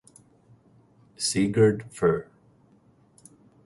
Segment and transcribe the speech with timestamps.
[1.15, 2.25] Sigurd Fr.